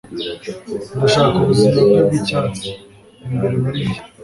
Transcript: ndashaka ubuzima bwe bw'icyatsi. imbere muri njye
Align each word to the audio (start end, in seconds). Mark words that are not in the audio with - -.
ndashaka 0.97 1.33
ubuzima 1.41 1.77
bwe 1.87 1.99
bw'icyatsi. 2.07 2.69
imbere 3.27 3.55
muri 3.61 3.79
njye 3.87 4.01